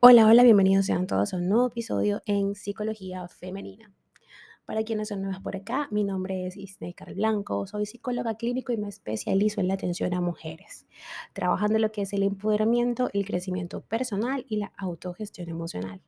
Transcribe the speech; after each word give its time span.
Hola, 0.00 0.28
hola, 0.28 0.44
bienvenidos 0.44 0.86
sean 0.86 1.08
todos 1.08 1.34
a 1.34 1.38
un 1.38 1.48
nuevo 1.48 1.66
episodio 1.66 2.22
en 2.24 2.54
Psicología 2.54 3.26
Femenina. 3.26 3.92
Para 4.64 4.84
quienes 4.84 5.08
son 5.08 5.22
nuevas 5.22 5.40
por 5.40 5.56
acá, 5.56 5.88
mi 5.90 6.04
nombre 6.04 6.46
es 6.46 6.56
Isnei 6.56 6.94
Blanco, 7.16 7.66
soy 7.66 7.84
psicóloga 7.84 8.36
clínico 8.36 8.72
y 8.72 8.76
me 8.76 8.86
especializo 8.86 9.60
en 9.60 9.66
la 9.66 9.74
atención 9.74 10.14
a 10.14 10.20
mujeres, 10.20 10.86
trabajando 11.32 11.78
en 11.78 11.82
lo 11.82 11.90
que 11.90 12.02
es 12.02 12.12
el 12.12 12.22
empoderamiento, 12.22 13.10
el 13.12 13.26
crecimiento 13.26 13.80
personal 13.80 14.46
y 14.48 14.58
la 14.58 14.72
autogestión 14.76 15.48
emocional. 15.48 16.00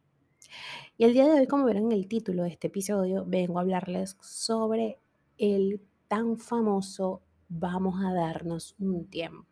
Y 0.97 1.03
el 1.03 1.13
día 1.13 1.25
de 1.27 1.41
hoy, 1.41 1.49
como 1.49 1.65
verán 1.65 1.87
en 1.87 1.93
el 1.93 2.07
título 2.07 2.45
de 2.45 2.51
este 2.51 2.69
episodio, 2.69 3.25
vengo 3.27 3.59
a 3.59 3.63
hablarles 3.63 4.17
sobre 4.21 5.01
el 5.37 5.81
tan 6.07 6.39
famoso 6.39 7.23
vamos 7.49 8.05
a 8.05 8.15
darnos 8.15 8.77
un 8.79 9.07
tiempo 9.07 9.51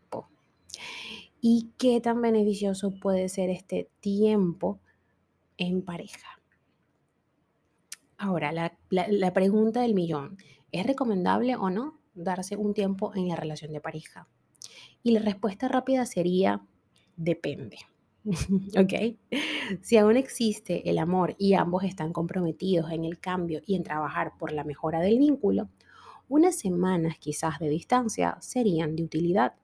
y 1.41 1.71
qué 1.79 2.01
tan 2.01 2.21
beneficioso 2.21 2.95
puede 3.01 3.29
ser 3.29 3.51
este 3.51 3.91
tiempo 4.01 4.81
en 5.57 5.83
pareja. 5.83 6.41
Ahora, 8.17 8.53
la, 8.91 9.33
pregunta 9.33 9.83
del 9.83 9.95
millón, 9.95 10.39
¿es 10.73 10.87
recomendable 10.87 11.55
o 11.55 11.71
no 11.71 12.01
darse 12.15 12.57
un 12.57 12.75
tiempo 12.75 13.13
en 13.15 13.29
la 13.29 13.37
relación 13.37 13.73
de 13.73 13.81
pareja? 13.81 14.29
Y 15.05 15.13
la 15.13 15.21
respuesta 15.21 15.69
rápida 15.69 16.05
sería, 16.05 16.67
depende. 17.17 17.79
¿Ok? 18.77 19.17
Si 19.83 19.97
aún 19.97 20.17
existe 20.17 20.91
el 20.91 20.99
amor 20.99 21.37
y 21.39 21.55
ambos 21.55 21.85
están 21.85 22.13
comprometidos 22.13 22.91
en 22.91 23.05
el 23.05 23.21
cambio 23.21 23.63
y 23.65 23.77
en 23.77 23.85
trabajar 23.85 24.33
por 24.37 24.51
la 24.51 24.65
mejora 24.65 25.01
del 25.01 25.19
vínculo, 25.19 25.69
unas 26.29 26.59
semanas 26.59 27.19
quizás 27.19 27.61
de 27.61 27.69
distancia 27.69 28.37
serían 28.41 28.97
de 28.97 29.05
utilidad. 29.05 29.55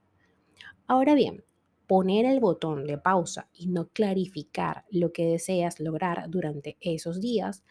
Ahora 0.87 1.15
bien, 1.15 1.43
poner 1.87 2.25
el 2.25 2.41
botón 2.41 2.87
de 2.87 2.99
pausa 2.99 3.49
y 3.53 3.67
no 3.67 3.89
clarificar 3.89 4.85
lo 4.91 5.13
que 5.13 5.27
deseas 5.27 5.81
lograr 5.81 6.29
durante 6.29 6.77
esos 6.81 7.21
días 7.21 7.65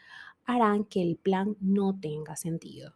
harán 0.45 0.85
que 0.85 1.01
el 1.01 1.15
plan 1.15 1.55
no 1.59 1.97
tenga 1.99 2.35
sentido. 2.35 2.93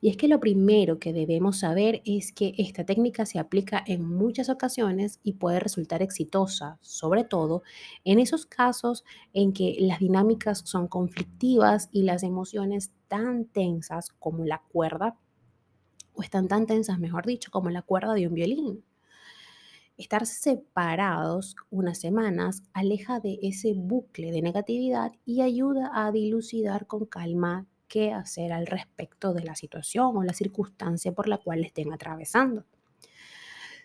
Y 0.00 0.08
es 0.08 0.16
que 0.16 0.28
lo 0.28 0.40
primero 0.40 0.98
que 0.98 1.12
debemos 1.12 1.58
saber 1.58 2.02
es 2.04 2.32
que 2.32 2.54
esta 2.58 2.84
técnica 2.84 3.26
se 3.26 3.38
aplica 3.38 3.82
en 3.86 4.04
muchas 4.04 4.48
ocasiones 4.48 5.20
y 5.22 5.34
puede 5.34 5.60
resultar 5.60 6.02
exitosa, 6.02 6.78
sobre 6.80 7.24
todo 7.24 7.62
en 8.04 8.18
esos 8.18 8.46
casos 8.46 9.04
en 9.32 9.52
que 9.52 9.76
las 9.80 10.00
dinámicas 10.00 10.62
son 10.64 10.88
conflictivas 10.88 11.88
y 11.92 12.02
las 12.02 12.22
emociones 12.22 12.92
tan 13.08 13.46
tensas 13.46 14.10
como 14.18 14.44
la 14.44 14.62
cuerda, 14.72 15.18
o 16.14 16.22
están 16.22 16.48
tan 16.48 16.66
tensas, 16.66 16.98
mejor 16.98 17.26
dicho, 17.26 17.50
como 17.50 17.68
la 17.68 17.82
cuerda 17.82 18.14
de 18.14 18.26
un 18.26 18.34
violín. 18.34 18.84
Estar 19.96 20.26
separados 20.26 21.56
unas 21.70 21.98
semanas 21.98 22.62
aleja 22.74 23.18
de 23.18 23.38
ese 23.40 23.72
bucle 23.74 24.30
de 24.30 24.42
negatividad 24.42 25.12
y 25.24 25.40
ayuda 25.40 25.90
a 25.94 26.12
dilucidar 26.12 26.86
con 26.86 27.06
calma 27.06 27.66
qué 27.88 28.12
hacer 28.12 28.52
al 28.52 28.66
respecto 28.66 29.32
de 29.32 29.44
la 29.44 29.54
situación 29.54 30.14
o 30.16 30.22
la 30.22 30.34
circunstancia 30.34 31.12
por 31.12 31.28
la 31.28 31.38
cual 31.38 31.64
estén 31.64 31.94
atravesando. 31.94 32.64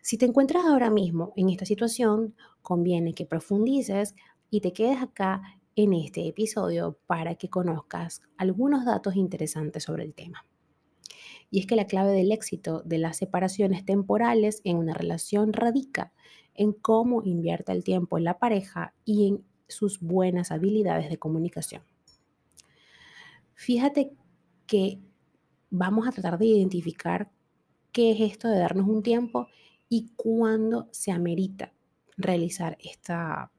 Si 0.02 0.18
te 0.18 0.26
encuentras 0.26 0.66
ahora 0.66 0.90
mismo 0.90 1.31
en 1.38 1.50
esta 1.50 1.66
situación, 1.66 2.36
conviene 2.62 3.14
que 3.14 3.25
profundices 3.25 4.16
y 4.50 4.59
te 4.59 4.73
quedes 4.73 5.02
acá 5.02 5.42
en 5.78 5.94
este 5.94 6.28
episodio 6.28 6.98
para 7.08 7.36
que 7.36 7.50
conozcas 7.50 8.22
algunos 8.36 8.84
datos 8.84 9.16
interesantes 9.16 9.84
sobre 9.84 10.03
el 10.03 10.14
tema. 10.14 10.46
Y 11.52 11.59
es 11.59 11.67
que 11.67 11.75
la 11.75 11.85
clave 11.85 12.11
del 12.13 12.31
éxito 12.31 12.81
de 12.85 12.97
las 12.97 13.17
separaciones 13.17 13.85
temporales 13.85 14.61
en 14.63 14.77
una 14.77 14.94
relación 14.94 15.53
radica 15.53 16.13
en 16.55 16.71
cómo 16.71 17.21
invierte 17.23 17.71
el 17.73 17.83
tiempo 17.83 18.17
en 18.17 18.23
la 18.23 18.39
pareja 18.39 18.94
y 19.05 19.27
en 19.27 19.45
sus 19.67 19.99
buenas 19.99 20.51
habilidades 20.51 21.09
de 21.09 21.19
comunicación. 21.19 21.84
Fíjate 23.53 24.11
que 24.66 25.00
vamos 25.69 26.07
a 26.07 26.11
tratar 26.11 26.38
de 26.40 26.45
identificar 26.45 27.31
qué 27.91 28.11
es 28.11 28.22
esto 28.22 28.47
de 28.47 28.59
darnos 28.59 28.88
un 28.88 29.03
tiempo 29.03 29.47
y 29.90 30.11
cuándo 30.16 30.88
se 30.91 31.11
amerita 31.11 31.73
realizar 32.17 32.78
esta, 32.79 33.51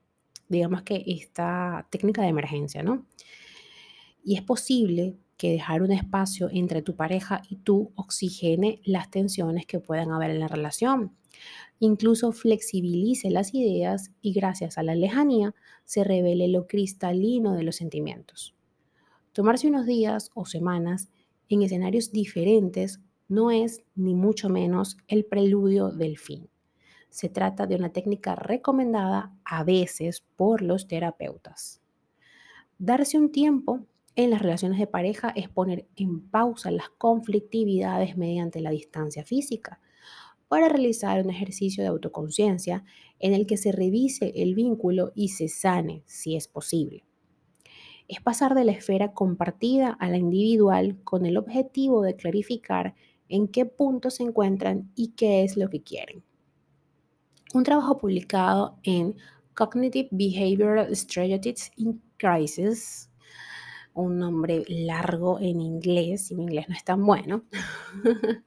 digamos 0.48 0.82
que 0.82 1.04
esta 1.06 1.86
técnica 1.91 2.22
de 2.22 2.28
emergencia, 2.28 2.82
¿no? 2.82 3.06
Y 4.25 4.36
es 4.36 4.42
posible 4.42 5.16
que 5.42 5.50
dejar 5.50 5.82
un 5.82 5.91
espacio 5.91 6.48
entre 6.53 6.82
tu 6.82 6.94
pareja 6.94 7.42
y 7.50 7.56
tú 7.56 7.91
oxigene 7.97 8.80
las 8.84 9.10
tensiones 9.10 9.66
que 9.66 9.80
puedan 9.80 10.12
haber 10.12 10.30
en 10.30 10.38
la 10.38 10.47
relación. 10.47 11.16
Incluso 11.80 12.30
flexibilice 12.30 13.28
las 13.28 13.52
ideas 13.52 14.12
y 14.20 14.34
gracias 14.34 14.78
a 14.78 14.84
la 14.84 14.94
lejanía 14.94 15.52
se 15.84 16.04
revele 16.04 16.47
lo 16.47 16.69
cristalino 16.69 17.54
de 17.54 17.64
los 17.64 17.75
sentimientos. 17.75 18.54
Tomarse 19.32 19.66
unos 19.66 19.84
días 19.84 20.31
o 20.34 20.47
semanas 20.47 21.08
en 21.48 21.62
escenarios 21.62 22.12
diferentes 22.12 23.00
no 23.26 23.50
es 23.50 23.82
ni 23.97 24.14
mucho 24.14 24.48
menos 24.48 24.97
el 25.08 25.25
preludio 25.25 25.88
del 25.88 26.19
fin. 26.19 26.48
Se 27.08 27.28
trata 27.28 27.66
de 27.66 27.75
una 27.75 27.91
técnica 27.91 28.36
recomendada 28.36 29.36
a 29.44 29.64
veces 29.64 30.22
por 30.36 30.62
los 30.62 30.86
terapeutas. 30.86 31.82
Darse 32.78 33.19
un 33.19 33.32
tiempo 33.32 33.81
en 34.15 34.31
las 34.31 34.43
relaciones 34.43 34.78
de 34.78 34.87
pareja 34.87 35.33
es 35.34 35.49
poner 35.49 35.87
en 35.97 36.28
pausa 36.28 36.71
las 36.71 36.91
conflictividades 36.91 38.17
mediante 38.17 38.61
la 38.61 38.71
distancia 38.71 39.25
física 39.25 39.81
para 40.49 40.69
realizar 40.69 41.25
un 41.25 41.31
ejercicio 41.31 41.83
de 41.83 41.89
autoconciencia 41.89 42.84
en 43.19 43.33
el 43.33 43.47
que 43.47 43.56
se 43.56 43.73
revise 43.73 44.33
el 44.37 44.55
vínculo 44.55 45.12
y 45.15 45.28
se 45.28 45.49
sane 45.49 46.03
si 46.05 46.37
es 46.37 46.47
posible. 46.47 47.05
Es 48.06 48.21
pasar 48.21 48.55
de 48.55 48.65
la 48.65 48.73
esfera 48.73 49.15
compartida 49.15 49.97
a 49.99 50.11
la 50.11 50.19
individual 50.19 51.03
con 51.05 51.25
el 51.25 51.39
objetivo 51.39 52.03
de 52.03 52.17
clarificar 52.17 52.94
en 53.31 53.49
qué 53.49 53.65
punto 53.65 54.11
se 54.11 54.25
encuentran 54.25 54.93
y 54.94 55.12
qué 55.12 55.43
es 55.43 55.56
lo 55.56 55.71
que 55.71 55.83
quieren. 55.83 56.23
Un 57.55 57.62
trabajo 57.62 57.97
publicado 57.97 58.79
en 58.83 59.17
Cognitive 59.55 60.09
Behavioral 60.11 60.94
Strategies 60.94 61.71
in 61.77 62.03
Crisis 62.19 63.09
un 63.94 64.19
nombre 64.19 64.64
largo 64.69 65.38
en 65.41 65.60
inglés, 65.60 66.30
y 66.30 66.34
mi 66.34 66.44
inglés 66.44 66.69
no 66.69 66.75
es 66.75 66.84
tan 66.84 67.04
bueno. 67.04 67.44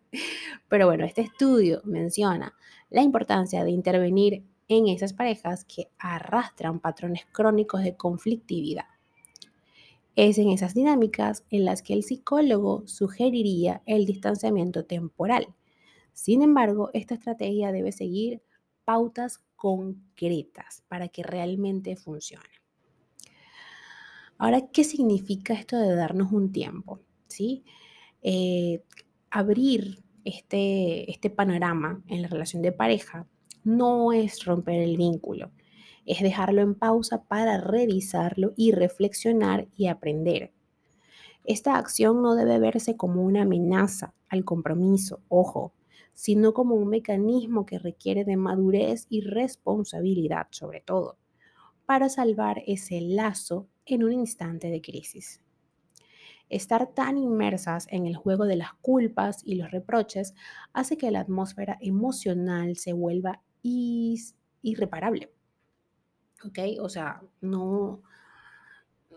Pero 0.69 0.87
bueno, 0.87 1.05
este 1.05 1.21
estudio 1.21 1.81
menciona 1.83 2.53
la 2.89 3.01
importancia 3.01 3.63
de 3.63 3.71
intervenir 3.71 4.43
en 4.67 4.87
esas 4.87 5.13
parejas 5.13 5.65
que 5.65 5.89
arrastran 5.99 6.79
patrones 6.79 7.25
crónicos 7.31 7.83
de 7.83 7.95
conflictividad. 7.95 8.85
Es 10.15 10.37
en 10.37 10.49
esas 10.49 10.73
dinámicas 10.73 11.43
en 11.51 11.65
las 11.65 11.81
que 11.81 11.93
el 11.93 12.03
psicólogo 12.03 12.87
sugeriría 12.87 13.81
el 13.85 14.05
distanciamiento 14.05 14.85
temporal. 14.85 15.53
Sin 16.13 16.41
embargo, 16.41 16.89
esta 16.93 17.15
estrategia 17.15 17.73
debe 17.73 17.91
seguir 17.91 18.41
pautas 18.85 19.43
concretas 19.55 20.83
para 20.87 21.09
que 21.09 21.23
realmente 21.23 21.97
funcione. 21.97 22.64
Ahora, 24.37 24.67
¿qué 24.67 24.83
significa 24.83 25.53
esto 25.53 25.77
de 25.77 25.95
darnos 25.95 26.31
un 26.31 26.51
tiempo? 26.51 26.99
¿Sí? 27.27 27.63
Eh, 28.21 28.83
abrir 29.29 30.03
este, 30.23 31.09
este 31.11 31.29
panorama 31.29 32.03
en 32.07 32.21
la 32.21 32.27
relación 32.27 32.61
de 32.61 32.71
pareja 32.71 33.27
no 33.63 34.13
es 34.13 34.43
romper 34.45 34.81
el 34.81 34.97
vínculo, 34.97 35.51
es 36.05 36.21
dejarlo 36.21 36.61
en 36.61 36.75
pausa 36.75 37.23
para 37.23 37.59
revisarlo 37.59 38.53
y 38.55 38.71
reflexionar 38.71 39.67
y 39.75 39.87
aprender. 39.87 40.51
Esta 41.43 41.77
acción 41.77 42.21
no 42.21 42.35
debe 42.35 42.59
verse 42.59 42.97
como 42.97 43.23
una 43.23 43.43
amenaza 43.43 44.13
al 44.29 44.43
compromiso, 44.43 45.21
ojo, 45.29 45.73
sino 46.13 46.53
como 46.53 46.75
un 46.75 46.87
mecanismo 46.89 47.65
que 47.65 47.77
requiere 47.77 48.25
de 48.25 48.37
madurez 48.37 49.05
y 49.09 49.21
responsabilidad 49.21 50.47
sobre 50.49 50.81
todo, 50.81 51.17
para 51.85 52.09
salvar 52.09 52.63
ese 52.65 53.01
lazo 53.01 53.67
en 53.85 54.03
un 54.03 54.13
instante 54.13 54.69
de 54.69 54.81
crisis. 54.81 55.41
Estar 56.49 56.93
tan 56.93 57.17
inmersas 57.17 57.87
en 57.89 58.05
el 58.05 58.15
juego 58.15 58.45
de 58.45 58.55
las 58.55 58.73
culpas 58.75 59.41
y 59.43 59.55
los 59.55 59.71
reproches 59.71 60.35
hace 60.73 60.97
que 60.97 61.11
la 61.11 61.21
atmósfera 61.21 61.77
emocional 61.81 62.75
se 62.75 62.93
vuelva 62.93 63.41
irreparable. 63.63 65.31
¿Ok? 66.43 66.59
O 66.81 66.89
sea, 66.89 67.21
no, 67.41 68.03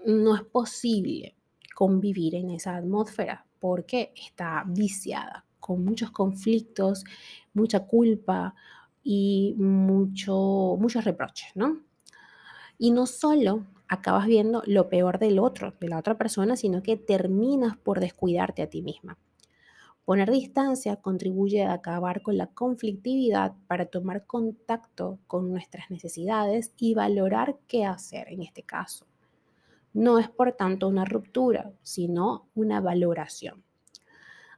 no 0.06 0.36
es 0.36 0.42
posible 0.42 1.36
convivir 1.74 2.34
en 2.34 2.50
esa 2.50 2.76
atmósfera 2.76 3.46
porque 3.60 4.12
está 4.16 4.64
viciada 4.66 5.44
con 5.60 5.84
muchos 5.84 6.10
conflictos, 6.10 7.04
mucha 7.52 7.86
culpa 7.86 8.54
y 9.02 9.54
mucho, 9.58 10.76
muchos 10.78 11.04
reproches, 11.04 11.50
¿no? 11.54 11.87
Y 12.78 12.92
no 12.92 13.06
solo 13.06 13.66
acabas 13.88 14.26
viendo 14.26 14.62
lo 14.66 14.88
peor 14.88 15.18
del 15.18 15.38
otro, 15.38 15.74
de 15.80 15.88
la 15.88 15.98
otra 15.98 16.16
persona, 16.16 16.56
sino 16.56 16.82
que 16.82 16.96
terminas 16.96 17.76
por 17.76 18.00
descuidarte 18.00 18.62
a 18.62 18.70
ti 18.70 18.82
misma. 18.82 19.18
Poner 20.04 20.30
distancia 20.30 20.96
contribuye 20.96 21.64
a 21.64 21.74
acabar 21.74 22.22
con 22.22 22.38
la 22.38 22.46
conflictividad 22.46 23.54
para 23.66 23.86
tomar 23.86 24.24
contacto 24.24 25.18
con 25.26 25.50
nuestras 25.50 25.90
necesidades 25.90 26.72
y 26.78 26.94
valorar 26.94 27.58
qué 27.66 27.84
hacer 27.84 28.28
en 28.28 28.42
este 28.42 28.62
caso. 28.62 29.06
No 29.92 30.18
es 30.18 30.30
por 30.30 30.52
tanto 30.52 30.88
una 30.88 31.04
ruptura, 31.04 31.72
sino 31.82 32.48
una 32.54 32.80
valoración. 32.80 33.64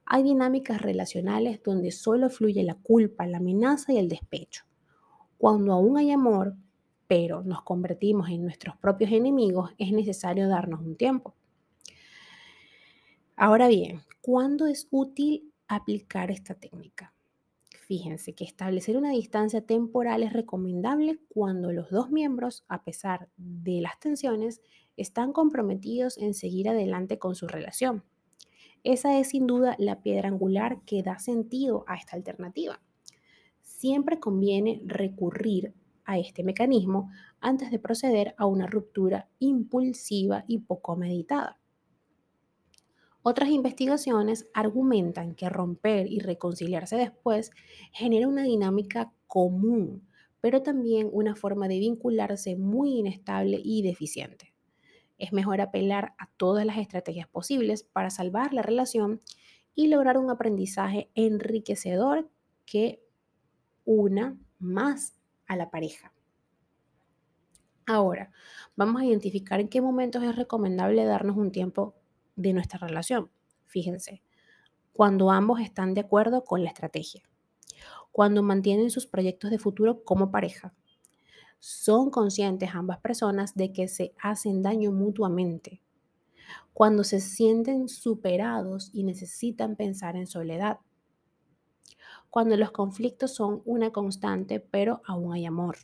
Hay 0.05 0.23
dinámicas 0.23 0.83
relacionales 0.83 1.63
donde 1.63 1.93
solo 1.93 2.31
fluye 2.31 2.63
la 2.63 2.75
culpa, 2.75 3.27
la 3.27 3.39
amenaza 3.39 3.93
y 3.93 3.99
el 3.99 4.09
despecho. 4.09 4.65
Cuando 5.39 5.73
aún 5.73 5.97
hay 5.97 6.11
amor, 6.11 6.55
pero 7.11 7.43
nos 7.43 7.63
convertimos 7.63 8.29
en 8.31 8.45
nuestros 8.45 8.77
propios 8.77 9.11
enemigos, 9.11 9.73
es 9.79 9.91
necesario 9.91 10.47
darnos 10.47 10.81
un 10.81 10.95
tiempo. 10.95 11.35
Ahora 13.35 13.67
bien, 13.67 14.03
¿cuándo 14.21 14.69
es 14.69 14.87
útil 14.93 15.53
aplicar 15.67 16.31
esta 16.31 16.55
técnica? 16.55 17.13
Fíjense 17.89 18.37
que 18.37 18.45
establecer 18.45 18.97
una 18.97 19.11
distancia 19.11 19.61
temporal 19.61 20.23
es 20.23 20.33
recomendable 20.33 21.19
cuando 21.29 21.73
los 21.73 21.91
dos 21.91 22.13
miembros, 22.13 22.65
a 22.69 22.85
pesar 22.85 23.29
de 23.37 23.81
las 23.81 23.99
tensiones, 23.99 24.63
están 24.97 25.33
comprometidos 25.33 26.17
en 26.17 26.33
seguir 26.33 26.69
adelante 26.69 27.19
con 27.19 27.35
su 27.35 27.49
relación. 27.49 28.05
Esa 28.85 29.19
es 29.19 29.31
sin 29.31 29.49
duda 29.49 29.75
la 29.81 30.01
piedra 30.01 30.29
angular 30.29 30.83
que 30.87 31.03
da 31.03 31.19
sentido 31.19 31.83
a 31.89 31.97
esta 31.97 32.15
alternativa. 32.15 32.81
Siempre 33.63 34.21
conviene 34.21 34.81
recurrir 34.87 35.75
a 36.05 36.19
este 36.19 36.43
mecanismo 36.43 37.11
antes 37.41 37.71
de 37.71 37.79
proceder 37.79 38.35
a 38.39 38.47
una 38.47 38.67
ruptura 38.67 39.29
impulsiva 39.39 40.45
y 40.47 40.59
poco 40.59 40.97
meditada. 40.97 41.59
Otras 43.23 43.51
investigaciones 43.51 44.49
argumentan 44.55 45.35
que 45.35 45.49
romper 45.49 46.07
y 46.07 46.21
reconciliarse 46.21 46.97
después 46.97 47.51
genera 47.93 48.29
una 48.29 48.45
dinámica 48.45 49.13
común, 49.27 50.09
pero 50.41 50.63
también 50.63 51.09
una 51.13 51.37
forma 51.37 51.69
de 51.69 51.79
vincularse 51.79 52.57
muy 52.57 52.99
inestable 52.99 53.61
y 53.63 53.83
deficiente 53.83 54.55
es 55.21 55.33
mejor 55.33 55.61
apelar 55.61 56.15
a 56.19 56.29
todas 56.37 56.65
las 56.65 56.79
estrategias 56.79 57.29
posibles 57.29 57.85
para 57.85 58.11
salvar 58.11 58.53
la 58.53 58.63
relación 58.63 59.21
y 59.75 59.89
lograr 59.89 60.19
un 60.19 60.31
aprendizaje 60.31 61.11
enriquecedor 61.15 62.29
que 62.65 63.03
una 63.85 64.37
más 64.59 65.20
a 65.51 65.57
la 65.57 65.69
pareja. 65.69 66.13
Ahora, 67.85 68.31
vamos 68.77 69.03
a 69.03 69.05
identificar 69.05 69.59
en 69.59 69.69
qué 69.69 69.81
momentos 69.81 70.23
es 70.23 70.37
recomendable 70.37 71.05
darnos 71.05 71.37
un 71.37 71.51
tiempo 71.51 71.97
de 72.37 72.53
nuestra 72.53 72.79
relación. 72.79 73.33
Fíjense, 73.67 74.23
cuando 74.93 75.33
ambos 75.33 75.59
están 75.59 75.93
de 75.95 76.03
acuerdo 76.03 76.45
con 76.45 76.63
la 76.63 76.69
estrategia, 76.69 77.29
cuando 78.13 78.45
mantienen 78.45 78.91
sus 78.91 79.09
proyectos 79.09 79.51
de 79.51 79.59
futuro 79.59 80.05
como 80.05 80.31
pareja, 80.31 80.73
son 81.59 82.11
conscientes 82.11 82.71
ambas 82.73 82.99
personas 83.01 83.57
de 83.57 83.73
que 83.73 83.89
se 83.89 84.15
hacen 84.23 84.63
daño 84.63 84.93
mutuamente. 84.93 85.83
Cuando 86.73 87.03
se 87.03 87.19
sienten 87.19 87.89
superados 87.89 88.91
y 88.93 89.03
necesitan 89.03 89.75
pensar 89.75 90.15
en 90.15 90.29
soledad. 90.29 90.79
Cuando 92.31 92.57
los 92.57 92.71
conflictos 92.71 93.35
son 93.35 93.61
una 93.65 93.91
constante, 93.91 94.61
pero 94.61 95.03
aún 95.05 95.33
hay 95.33 95.47
amor. 95.47 95.79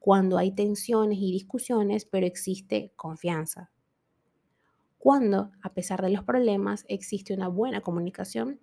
Cuando 0.00 0.36
hay 0.36 0.52
tensiones 0.52 1.18
y 1.18 1.32
discusiones, 1.32 2.04
pero 2.04 2.26
existe 2.26 2.92
confianza. 2.96 3.70
Cuando, 4.98 5.52
a 5.62 5.72
pesar 5.74 6.02
de 6.02 6.10
los 6.10 6.24
problemas, 6.24 6.84
existe 6.88 7.32
una 7.32 7.48
buena 7.48 7.80
comunicación 7.80 8.60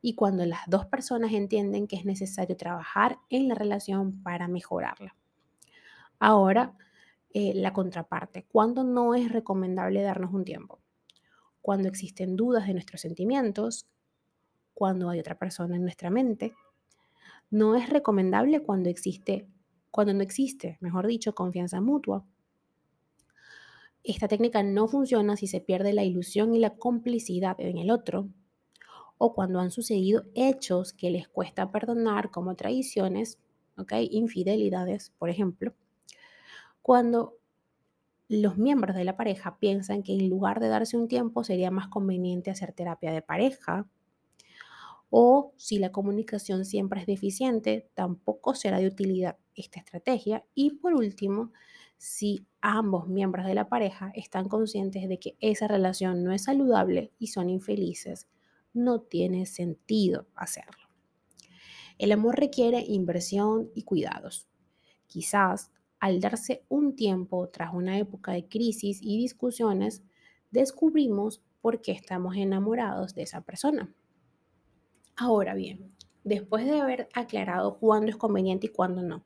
y 0.00 0.14
cuando 0.14 0.46
las 0.46 0.60
dos 0.68 0.86
personas 0.86 1.32
entienden 1.32 1.88
que 1.88 1.96
es 1.96 2.04
necesario 2.04 2.56
trabajar 2.56 3.18
en 3.28 3.48
la 3.48 3.56
relación 3.56 4.22
para 4.22 4.46
mejorarla. 4.46 5.16
Ahora, 6.20 6.76
eh, 7.30 7.52
la 7.54 7.72
contraparte. 7.72 8.44
¿Cuándo 8.44 8.84
no 8.84 9.14
es 9.14 9.30
recomendable 9.30 10.02
darnos 10.02 10.32
un 10.32 10.44
tiempo? 10.44 10.80
Cuando 11.60 11.88
existen 11.88 12.36
dudas 12.36 12.66
de 12.66 12.72
nuestros 12.72 13.00
sentimientos, 13.00 13.88
cuando 14.78 15.10
hay 15.10 15.18
otra 15.18 15.36
persona 15.36 15.74
en 15.74 15.82
nuestra 15.82 16.08
mente. 16.08 16.54
No 17.50 17.74
es 17.74 17.90
recomendable 17.90 18.62
cuando 18.62 18.88
existe, 18.88 19.48
cuando 19.90 20.14
no 20.14 20.22
existe, 20.22 20.78
mejor 20.80 21.08
dicho, 21.08 21.34
confianza 21.34 21.80
mutua. 21.80 22.24
Esta 24.04 24.28
técnica 24.28 24.62
no 24.62 24.86
funciona 24.86 25.36
si 25.36 25.48
se 25.48 25.60
pierde 25.60 25.92
la 25.92 26.04
ilusión 26.04 26.54
y 26.54 26.60
la 26.60 26.76
complicidad 26.76 27.60
en 27.60 27.76
el 27.76 27.90
otro, 27.90 28.28
o 29.18 29.34
cuando 29.34 29.58
han 29.58 29.72
sucedido 29.72 30.26
hechos 30.36 30.92
que 30.92 31.10
les 31.10 31.26
cuesta 31.26 31.72
perdonar 31.72 32.30
como 32.30 32.54
traiciones, 32.54 33.40
infidelidades, 34.12 35.10
por 35.18 35.28
ejemplo, 35.28 35.74
cuando 36.82 37.36
los 38.28 38.56
miembros 38.58 38.94
de 38.94 39.02
la 39.02 39.16
pareja 39.16 39.58
piensan 39.58 40.04
que 40.04 40.14
en 40.14 40.30
lugar 40.30 40.60
de 40.60 40.68
darse 40.68 40.96
un 40.96 41.08
tiempo 41.08 41.42
sería 41.42 41.72
más 41.72 41.88
conveniente 41.88 42.52
hacer 42.52 42.72
terapia 42.72 43.10
de 43.10 43.22
pareja, 43.22 43.88
o 45.10 45.52
si 45.56 45.78
la 45.78 45.92
comunicación 45.92 46.64
siempre 46.64 47.00
es 47.00 47.06
deficiente, 47.06 47.90
tampoco 47.94 48.54
será 48.54 48.78
de 48.78 48.86
utilidad 48.86 49.38
esta 49.54 49.80
estrategia. 49.80 50.44
Y 50.54 50.70
por 50.78 50.94
último, 50.94 51.52
si 51.96 52.46
ambos 52.60 53.08
miembros 53.08 53.46
de 53.46 53.54
la 53.54 53.68
pareja 53.68 54.12
están 54.14 54.48
conscientes 54.48 55.08
de 55.08 55.18
que 55.18 55.36
esa 55.40 55.66
relación 55.66 56.22
no 56.22 56.32
es 56.32 56.44
saludable 56.44 57.12
y 57.18 57.28
son 57.28 57.50
infelices, 57.50 58.28
no 58.72 59.00
tiene 59.00 59.46
sentido 59.46 60.26
hacerlo. 60.34 60.88
El 61.98 62.12
amor 62.12 62.36
requiere 62.38 62.84
inversión 62.86 63.70
y 63.74 63.82
cuidados. 63.82 64.46
Quizás 65.06 65.72
al 65.98 66.20
darse 66.20 66.64
un 66.68 66.94
tiempo 66.94 67.48
tras 67.48 67.74
una 67.74 67.98
época 67.98 68.32
de 68.32 68.46
crisis 68.46 69.00
y 69.02 69.16
discusiones, 69.18 70.04
descubrimos 70.50 71.42
por 71.60 71.80
qué 71.80 71.92
estamos 71.92 72.36
enamorados 72.36 73.14
de 73.14 73.22
esa 73.22 73.40
persona. 73.40 73.92
Ahora 75.20 75.54
bien, 75.54 75.96
después 76.22 76.64
de 76.64 76.80
haber 76.80 77.08
aclarado 77.12 77.80
cuándo 77.80 78.08
es 78.08 78.16
conveniente 78.16 78.68
y 78.68 78.70
cuándo 78.70 79.02
no, 79.02 79.24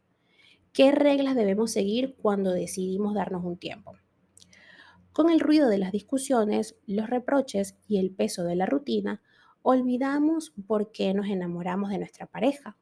¿qué 0.72 0.90
reglas 0.90 1.36
debemos 1.36 1.70
seguir 1.70 2.16
cuando 2.16 2.50
decidimos 2.50 3.12
darnos 3.12 3.44
un 3.44 3.58
tiempo? 3.58 3.92
Con 5.12 5.28
el 5.28 5.38
ruido 5.38 5.68
de 5.68 5.76
las 5.76 5.92
discusiones, 5.92 6.76
los 6.86 7.10
reproches 7.10 7.76
y 7.88 7.98
el 7.98 8.10
peso 8.10 8.44
de 8.44 8.56
la 8.56 8.64
rutina, 8.64 9.20
olvidamos 9.60 10.54
por 10.66 10.92
qué 10.92 11.12
nos 11.12 11.26
enamoramos 11.26 11.90
de 11.90 11.98
nuestra 11.98 12.24
pareja. 12.24 12.78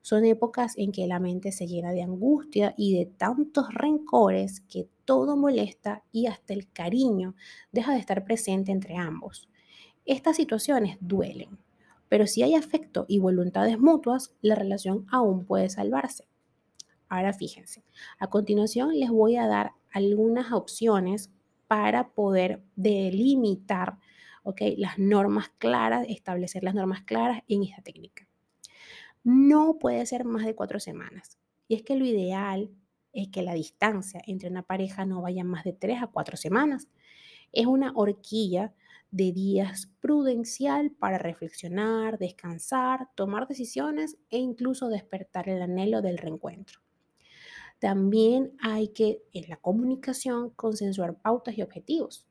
Son 0.00 0.24
épocas 0.24 0.72
en 0.78 0.90
que 0.90 1.06
la 1.06 1.20
mente 1.20 1.52
se 1.52 1.66
llena 1.66 1.92
de 1.92 2.02
angustia 2.02 2.72
y 2.78 2.96
de 2.96 3.04
tantos 3.04 3.74
rencores 3.74 4.62
que 4.62 4.88
todo 5.04 5.36
molesta 5.36 6.02
y 6.12 6.28
hasta 6.28 6.54
el 6.54 6.72
cariño 6.72 7.34
deja 7.72 7.92
de 7.92 7.98
estar 7.98 8.24
presente 8.24 8.72
entre 8.72 8.96
ambos. 8.96 9.50
Estas 10.06 10.36
situaciones 10.36 10.96
duelen, 11.02 11.58
pero 12.08 12.26
si 12.26 12.42
hay 12.42 12.54
afecto 12.54 13.04
y 13.08 13.18
voluntades 13.18 13.78
mutuas, 13.78 14.34
la 14.40 14.54
relación 14.54 15.06
aún 15.10 15.44
puede 15.44 15.68
salvarse. 15.68 16.24
Ahora 17.08 17.32
fíjense, 17.32 17.84
a 18.18 18.28
continuación 18.28 18.98
les 18.98 19.10
voy 19.10 19.36
a 19.36 19.46
dar 19.46 19.72
algunas 19.92 20.52
opciones 20.52 21.30
para 21.66 22.10
poder 22.10 22.62
delimitar 22.76 23.98
las 24.76 24.98
normas 24.98 25.50
claras, 25.58 26.06
establecer 26.08 26.64
las 26.64 26.74
normas 26.74 27.02
claras 27.02 27.42
en 27.48 27.64
esta 27.64 27.82
técnica. 27.82 28.26
No 29.24 29.78
puede 29.78 30.06
ser 30.06 30.24
más 30.24 30.46
de 30.46 30.54
cuatro 30.54 30.80
semanas. 30.80 31.38
Y 31.66 31.74
es 31.74 31.82
que 31.82 31.96
lo 31.96 32.06
ideal 32.06 32.70
es 33.12 33.28
que 33.28 33.42
la 33.42 33.52
distancia 33.52 34.22
entre 34.26 34.48
una 34.48 34.62
pareja 34.62 35.04
no 35.04 35.20
vaya 35.20 35.44
más 35.44 35.64
de 35.64 35.72
tres 35.72 36.02
a 36.02 36.06
cuatro 36.06 36.36
semanas. 36.36 36.88
Es 37.52 37.66
una 37.66 37.92
horquilla 37.94 38.72
de 39.10 39.32
días 39.32 39.90
prudencial 40.00 40.90
para 40.90 41.18
reflexionar, 41.18 42.18
descansar, 42.18 43.08
tomar 43.14 43.48
decisiones 43.48 44.18
e 44.30 44.38
incluso 44.38 44.88
despertar 44.88 45.48
el 45.48 45.62
anhelo 45.62 46.02
del 46.02 46.18
reencuentro. 46.18 46.80
También 47.78 48.52
hay 48.60 48.88
que, 48.88 49.22
en 49.32 49.48
la 49.48 49.56
comunicación, 49.56 50.50
consensuar 50.50 51.20
pautas 51.20 51.56
y 51.56 51.62
objetivos. 51.62 52.26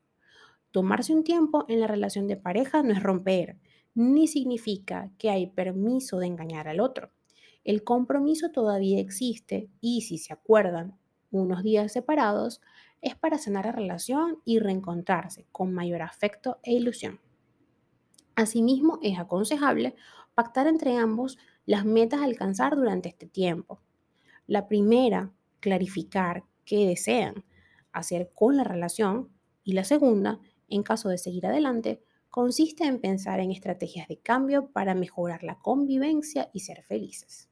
Tomarse 0.70 1.14
un 1.14 1.24
tiempo 1.24 1.64
en 1.68 1.80
la 1.80 1.86
relación 1.86 2.28
de 2.28 2.36
pareja 2.36 2.82
no 2.82 2.92
es 2.92 3.02
romper, 3.02 3.56
ni 3.94 4.28
significa 4.28 5.10
que 5.18 5.30
hay 5.30 5.46
permiso 5.46 6.18
de 6.18 6.26
engañar 6.26 6.68
al 6.68 6.80
otro. 6.80 7.10
El 7.64 7.82
compromiso 7.82 8.50
todavía 8.50 9.00
existe 9.00 9.70
y 9.80 10.02
si 10.02 10.18
se 10.18 10.32
acuerdan 10.32 10.98
unos 11.30 11.62
días 11.62 11.92
separados, 11.92 12.60
es 13.00 13.14
para 13.16 13.38
sanar 13.38 13.66
la 13.66 13.72
relación 13.72 14.40
y 14.44 14.58
reencontrarse 14.58 15.46
con 15.52 15.72
mayor 15.72 16.02
afecto 16.02 16.58
e 16.62 16.72
ilusión. 16.72 17.20
Asimismo, 18.34 18.98
es 19.02 19.18
aconsejable 19.18 19.94
pactar 20.34 20.66
entre 20.66 20.96
ambos 20.96 21.38
las 21.66 21.84
metas 21.84 22.20
a 22.20 22.24
alcanzar 22.24 22.76
durante 22.76 23.08
este 23.08 23.26
tiempo. 23.26 23.80
La 24.46 24.68
primera, 24.68 25.32
clarificar 25.60 26.44
qué 26.64 26.86
desean 26.86 27.44
hacer 27.92 28.30
con 28.34 28.56
la 28.56 28.64
relación 28.64 29.30
y 29.64 29.72
la 29.72 29.84
segunda, 29.84 30.40
en 30.68 30.82
caso 30.82 31.08
de 31.08 31.18
seguir 31.18 31.46
adelante, 31.46 32.02
consiste 32.30 32.84
en 32.84 33.00
pensar 33.00 33.40
en 33.40 33.50
estrategias 33.50 34.08
de 34.08 34.18
cambio 34.18 34.70
para 34.70 34.94
mejorar 34.94 35.42
la 35.42 35.58
convivencia 35.58 36.50
y 36.52 36.60
ser 36.60 36.82
felices. 36.82 37.48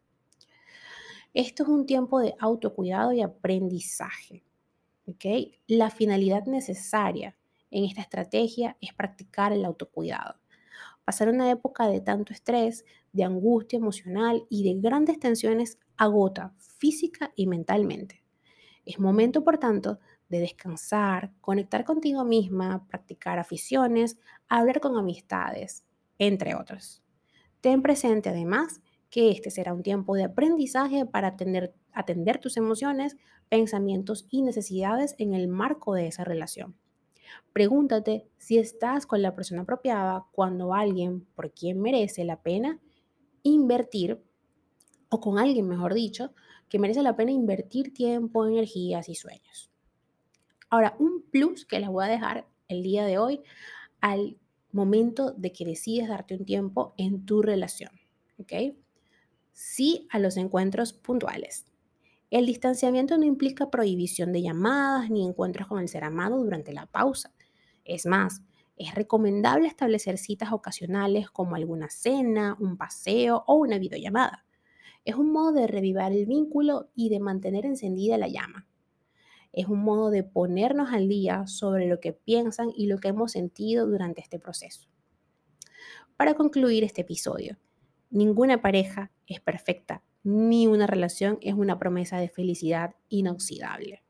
Esto 1.35 1.65
es 1.65 1.69
un 1.69 1.87
tiempo 1.87 2.21
de 2.21 2.35
autocuidado 2.39 3.13
y 3.13 3.21
aprendizaje. 3.21 4.45
La 5.69 5.91
finalidad 5.91 6.47
necesaria 6.47 7.37
en 7.71 7.85
esta 7.85 8.01
estrategia 8.01 8.77
es 8.81 8.93
practicar 8.93 9.53
el 9.53 9.65
autocuidado. 9.65 10.41
Pasar 11.05 11.29
una 11.29 11.49
época 11.49 11.87
de 11.87 12.01
tanto 12.01 12.33
estrés, 12.33 12.85
de 13.13 13.23
angustia 13.23 13.77
emocional 13.77 14.45
y 14.51 14.65
de 14.65 14.81
grandes 14.81 15.21
tensiones 15.21 15.79
agota 15.97 16.55
física 16.59 17.33
y 17.37 17.47
mentalmente. 17.47 18.25
Es 18.85 18.99
momento, 18.99 19.45
por 19.45 19.59
tanto, 19.59 20.01
de 20.29 20.41
descansar, 20.41 21.33
conectar 21.41 21.85
contigo 21.85 22.25
misma, 22.25 22.87
practicar 22.89 23.39
aficiones, 23.39 24.19
hablar 24.49 24.81
con 24.81 24.97
amistades, 24.97 25.85
entre 26.19 26.57
otros. 26.57 27.03
Ten 27.61 27.81
presente 27.81 28.29
además 28.31 28.81
que 29.17 29.31
este 29.31 29.51
será 29.51 29.73
un 29.73 29.83
tiempo 29.83 30.15
de 30.15 30.25
aprendizaje 30.25 31.07
para 31.07 31.29
atender, 31.95 32.39
tus 32.39 32.59
emociones, 32.59 33.17
pensamientos 33.49 34.27
y 34.29 34.43
necesidades 34.43 35.15
en 35.17 35.33
el 35.33 35.49
marco 35.49 35.95
de 35.95 36.07
esa 36.07 36.23
relación. 36.23 36.77
Pregúntate 37.55 38.29
si 38.37 38.59
estás 38.59 39.07
con 39.07 39.23
la 39.23 39.35
persona 39.35 39.63
apropiada 39.63 40.27
cuando 40.33 40.75
alguien 40.75 41.25
por 41.35 41.51
quien 41.55 41.81
merece 41.81 42.27
la 42.27 42.43
pena 42.43 42.79
invertir, 43.43 44.23
o 45.09 45.19
con 45.19 45.39
alguien, 45.39 45.67
mejor 45.67 45.95
dicho, 45.95 46.35
que 46.69 46.79
merece 46.79 47.03
la 47.03 47.17
pena 47.17 47.31
invertir 47.31 47.95
tiempo, 47.95 48.47
energías 48.47 49.09
y 49.09 49.15
sueños. 49.15 49.71
Ahora, 50.69 50.95
un 50.99 51.23
plus 51.23 51.65
que 51.65 51.81
les 51.81 51.89
voy 51.89 52.05
a 52.05 52.09
dejar 52.09 52.47
el 52.69 52.83
día 52.83 53.07
de 53.07 53.17
hoy 53.17 53.41
al 54.03 54.37
momento 54.73 55.31
de 55.31 55.53
que 55.53 55.65
decides 55.65 56.07
darte 56.07 56.37
un 56.37 56.45
tiempo 56.45 56.93
en 56.99 57.25
tu 57.25 57.41
relación, 57.41 57.93
¿ok? 58.39 58.77
Sí 59.59 60.07
a 60.11 60.19
los 60.19 60.37
encuentros 60.37 60.93
puntuales. 60.93 61.65
El 62.31 62.45
distanciamiento 62.45 63.17
no 63.17 63.25
implica 63.25 63.71
prohibición 63.71 64.31
de 64.31 64.43
llamadas 64.43 65.09
ni 65.09 65.27
encuentros 65.27 65.67
con 65.67 65.81
el 65.81 65.89
ser 65.89 66.05
amado 66.05 66.37
durante 66.45 66.75
la 66.75 66.85
pausa. 66.85 67.33
Es 67.83 68.05
más, 68.05 68.43
es 68.77 68.95
recomendable 68.95 69.67
establecer 69.67 70.19
citas 70.19 70.53
ocasionales 70.53 71.31
como 71.31 71.57
alguna 71.57 71.89
cena, 71.89 72.55
un 72.61 72.77
paseo 72.77 73.45
o 73.47 73.55
una 73.55 73.79
videollamada. 73.79 74.45
Es 75.07 75.15
un 75.15 75.33
modo 75.33 75.53
de 75.53 75.67
revivar 75.67 76.13
el 76.13 76.27
vínculo 76.27 76.91
y 76.95 77.09
de 77.09 77.21
mantener 77.21 77.65
encendida 77.65 78.19
la 78.19 78.29
llama. 78.29 78.69
Es 79.55 79.69
un 79.69 79.79
modo 79.79 80.11
de 80.11 80.23
ponernos 80.23 80.93
al 80.93 81.09
día 81.09 81.47
sobre 81.47 81.87
lo 81.87 81.99
que 81.99 82.13
piensan 82.13 82.73
y 82.77 82.89
lo 82.89 82.99
que 82.99 83.09
hemos 83.09 83.33
sentido 83.33 83.87
durante 83.87 84.21
este 84.21 84.39
proceso. 84.39 84.87
Para 86.19 86.35
concluir 86.35 86.85
este 86.85 87.01
episodio, 87.01 87.57
ninguna 88.11 88.61
pareja 88.61 89.11
es 89.27 89.41
perfecta, 89.41 90.03
ni 90.23 90.67
una 90.67 90.87
relación 90.87 91.39
es 91.41 91.55
una 91.55 91.79
promesa 91.79 92.19
de 92.19 92.29
felicidad 92.29 92.95
inoxidable. 93.09 94.03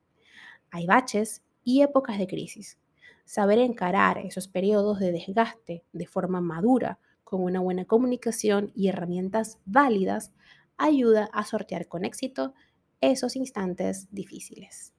Hay 0.70 0.86
baches 0.86 1.42
y 1.62 1.82
épocas 1.82 2.18
de 2.18 2.26
crisis. 2.26 2.78
Saber 3.24 3.58
encarar 3.58 4.18
esos 4.18 4.48
periodos 4.48 4.98
de 5.00 5.12
desgaste 5.12 5.84
de 5.92 6.06
forma 6.06 6.40
madura, 6.40 6.98
con 7.24 7.42
una 7.42 7.60
buena 7.60 7.84
comunicación 7.84 8.70
y 8.74 8.88
herramientas 8.88 9.58
válidas, 9.64 10.32
ayuda 10.76 11.28
a 11.32 11.44
sortear 11.44 11.88
con 11.88 12.04
éxito 12.04 12.54
esos 13.00 13.36
instantes 13.36 14.08
difíciles. 14.12 14.94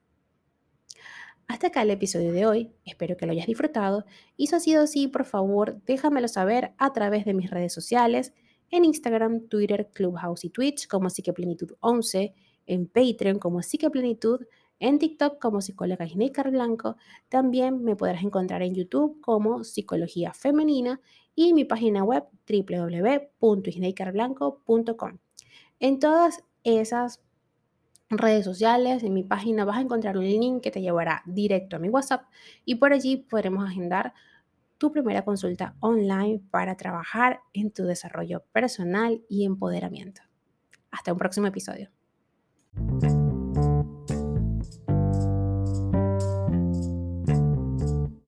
Hasta 1.47 1.67
acá 1.67 1.81
el 1.81 1.91
episodio 1.91 2.33
de 2.33 2.45
hoy, 2.45 2.73
espero 2.83 3.15
que 3.15 3.25
lo 3.25 3.31
hayas 3.31 3.47
disfrutado 3.47 4.05
y 4.35 4.47
si 4.47 4.55
ha 4.55 4.59
sido 4.59 4.83
así, 4.83 5.07
por 5.07 5.23
favor, 5.23 5.81
déjamelo 5.85 6.27
saber 6.27 6.73
a 6.77 6.91
través 6.91 7.23
de 7.23 7.33
mis 7.33 7.49
redes 7.49 7.73
sociales, 7.73 8.33
en 8.71 8.85
Instagram, 8.85 9.47
Twitter, 9.47 9.89
Clubhouse 9.93 10.45
y 10.45 10.49
Twitch 10.49 10.87
como 10.87 11.09
Psiqueplenitud 11.09 11.73
11, 11.79 12.33
en 12.65 12.87
Patreon 12.87 13.39
como 13.39 13.61
Psiqueplenitud, 13.61 14.45
en 14.79 14.99
TikTok 14.99 15.39
como 15.39 15.61
psicóloga 15.61 16.05
Isneikar 16.05 16.51
Blanco, 16.51 16.97
también 17.29 17.83
me 17.83 17.95
podrás 17.95 18.21
encontrar 18.23 18.61
en 18.61 18.75
YouTube 18.75 19.19
como 19.21 19.63
Psicología 19.63 20.33
Femenina 20.33 21.01
y 21.33 21.53
mi 21.53 21.65
página 21.65 22.03
web 22.03 22.25
www.isneikarblanco.com. 22.47 25.17
En 25.79 25.99
todas 25.99 26.43
esas 26.63 27.23
redes 28.09 28.45
sociales, 28.45 29.03
en 29.03 29.13
mi 29.13 29.23
página 29.23 29.65
vas 29.65 29.77
a 29.77 29.81
encontrar 29.81 30.17
un 30.17 30.25
link 30.25 30.61
que 30.61 30.71
te 30.71 30.81
llevará 30.81 31.23
directo 31.25 31.75
a 31.75 31.79
mi 31.79 31.89
WhatsApp 31.89 32.23
y 32.63 32.75
por 32.75 32.93
allí 32.93 33.17
podremos 33.17 33.67
agendar 33.67 34.13
tu 34.77 34.91
primera 34.91 35.23
consulta 35.23 35.75
online 35.79 36.41
para 36.51 36.75
trabajar 36.75 37.41
en 37.53 37.71
tu 37.71 37.83
desarrollo 37.83 38.45
personal 38.51 39.23
y 39.29 39.45
empoderamiento. 39.45 40.21
Hasta 40.91 41.11
un 41.11 41.17
próximo 41.19 41.47
episodio. 41.47 41.89